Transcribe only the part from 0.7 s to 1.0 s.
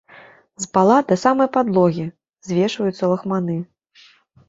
пала